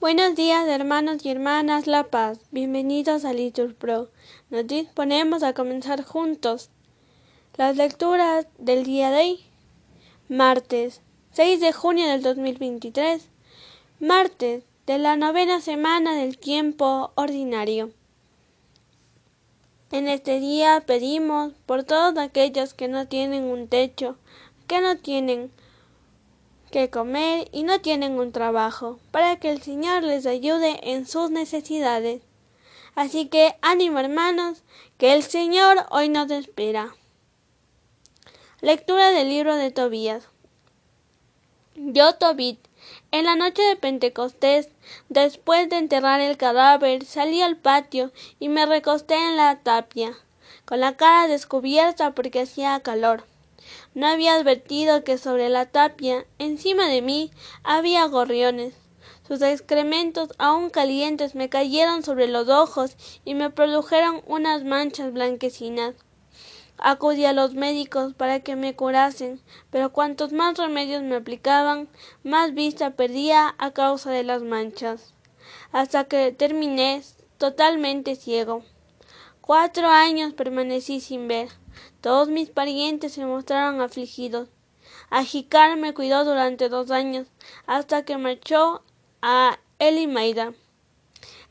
[0.00, 4.08] Buenos días hermanos y hermanas La Paz, bienvenidos a Litur Pro.
[4.48, 6.70] Nos disponemos a comenzar juntos
[7.58, 9.40] las lecturas del día de hoy,
[10.30, 11.02] martes
[11.32, 13.28] 6 de junio del 2023,
[14.00, 17.90] martes de la novena semana del tiempo ordinario.
[19.92, 24.16] En este día pedimos por todos aquellos que no tienen un techo,
[24.66, 25.50] que no tienen
[26.70, 31.30] que comer y no tienen un trabajo, para que el Señor les ayude en sus
[31.30, 32.22] necesidades.
[32.94, 34.62] Así que ánimo hermanos,
[34.98, 36.94] que el Señor hoy nos espera.
[38.60, 40.28] Lectura del libro de Tobías.
[41.74, 42.58] Yo, Tobit,
[43.10, 44.68] en la noche de Pentecostés,
[45.08, 50.12] después de enterrar el cadáver, salí al patio y me recosté en la tapia,
[50.64, 53.24] con la cara descubierta porque hacía calor.
[53.94, 57.30] No había advertido que sobre la tapia, encima de mí,
[57.62, 58.74] había gorriones.
[59.26, 65.94] Sus excrementos aún calientes me cayeron sobre los ojos y me produjeron unas manchas blanquecinas.
[66.78, 71.88] Acudí a los médicos para que me curasen, pero cuantos más remedios me aplicaban,
[72.24, 75.14] más vista perdía a causa de las manchas,
[75.72, 77.02] hasta que terminé
[77.36, 78.64] totalmente ciego.
[79.42, 81.48] Cuatro años permanecí sin ver.
[82.00, 84.48] Todos mis parientes se mostraron afligidos.
[85.10, 87.26] Ajicar me cuidó durante dos años,
[87.66, 88.82] hasta que marchó
[89.22, 90.54] a Elimaida.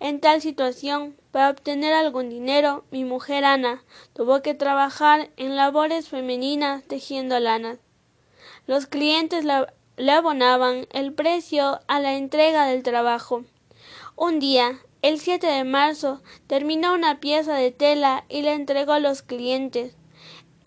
[0.00, 3.82] En tal situación, para obtener algún dinero, mi mujer Ana
[4.14, 7.78] tuvo que trabajar en labores femeninas tejiendo lanas.
[8.66, 13.44] Los clientes le abonaban el precio a la entrega del trabajo.
[14.14, 19.00] Un día, el 7 de marzo, terminó una pieza de tela y la entregó a
[19.00, 19.97] los clientes.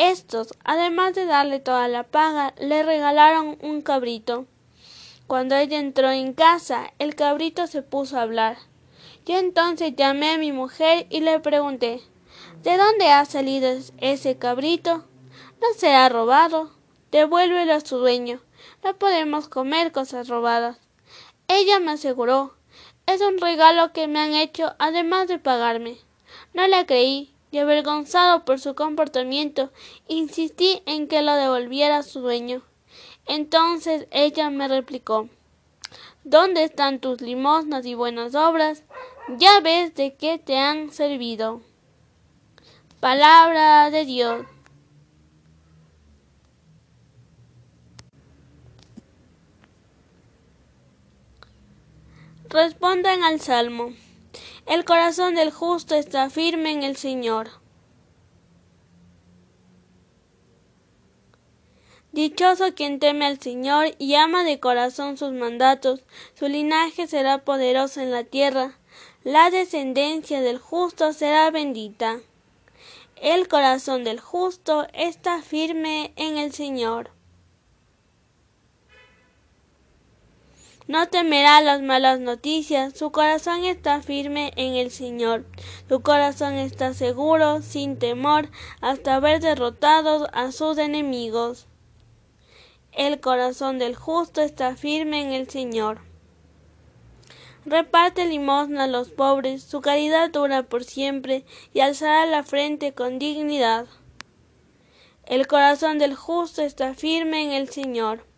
[0.00, 4.46] Estos, además de darle toda la paga, le regalaron un cabrito.
[5.26, 8.56] Cuando ella entró en casa, el cabrito se puso a hablar.
[9.26, 12.00] Yo entonces llamé a mi mujer y le pregunté
[12.62, 15.04] ¿De dónde ha salido ese cabrito?
[15.60, 16.70] No se ha robado.
[17.10, 18.40] Devuélvelo a su dueño.
[18.82, 20.78] No podemos comer cosas robadas.
[21.46, 22.54] Ella me aseguró
[23.04, 25.98] es un regalo que me han hecho además de pagarme.
[26.54, 29.70] No la creí y avergonzado por su comportamiento,
[30.08, 32.62] insistí en que lo devolviera a su dueño.
[33.26, 35.28] Entonces ella me replicó
[36.24, 38.84] ¿Dónde están tus limosnas y buenas obras?
[39.38, 41.62] Ya ves de qué te han servido.
[43.00, 44.44] Palabra de Dios.
[52.50, 53.92] Respondan al Salmo.
[54.70, 57.50] El corazón del justo está firme en el Señor.
[62.12, 66.04] Dichoso quien teme al Señor y ama de corazón sus mandatos,
[66.34, 68.78] su linaje será poderoso en la tierra,
[69.24, 72.20] la descendencia del justo será bendita.
[73.16, 77.10] El corazón del justo está firme en el Señor.
[80.90, 85.46] No temerá las malas noticias, su corazón está firme en el Señor,
[85.88, 91.68] su corazón está seguro, sin temor, hasta haber derrotado a sus enemigos.
[92.90, 96.00] El corazón del justo está firme en el Señor.
[97.64, 103.20] Reparte limosna a los pobres, su caridad dura por siempre y alzará la frente con
[103.20, 103.86] dignidad.
[105.24, 108.28] El corazón del justo está firme en el Señor.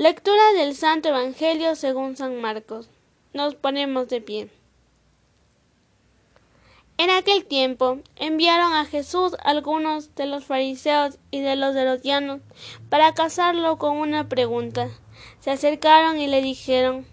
[0.00, 2.88] Lectura del Santo Evangelio según San Marcos.
[3.32, 4.48] Nos ponemos de pie.
[6.98, 12.42] En aquel tiempo enviaron a Jesús algunos de los fariseos y de los herodianos
[12.88, 14.88] para casarlo con una pregunta.
[15.40, 17.04] Se acercaron y le dijeron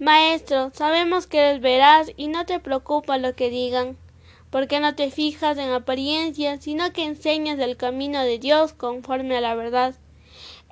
[0.00, 3.96] Maestro, sabemos que eres veraz y no te preocupa lo que digan,
[4.50, 9.40] porque no te fijas en apariencia, sino que enseñas el camino de Dios conforme a
[9.40, 9.94] la verdad.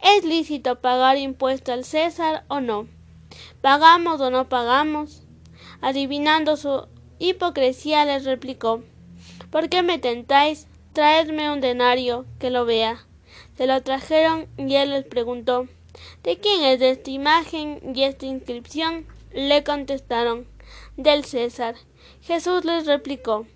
[0.02, 2.88] ¿Es lícito pagar impuesto al César o no?
[3.60, 5.22] ¿Pagamos o no pagamos?
[5.80, 6.86] Adivinando su
[7.18, 8.82] hipocresía les replicó
[9.50, 10.66] ¿Por qué me tentáis?
[10.92, 13.06] Traedme un denario, que lo vea.
[13.56, 15.68] Se lo trajeron y él les preguntó
[16.22, 19.06] ¿De quién es esta imagen y esta inscripción?
[19.32, 20.46] Le contestaron
[20.96, 21.76] Del César.
[22.20, 23.46] Jesús les replicó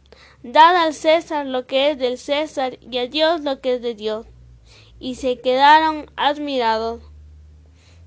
[0.43, 3.95] Dad al César lo que es del César y a Dios lo que es de
[3.95, 4.27] Dios
[5.01, 7.03] y se quedaron admirados.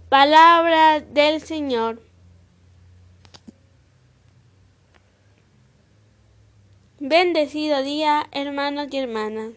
[0.09, 2.01] Palabra del Señor.
[6.99, 9.51] Bendecido día, hermanos y hermanas.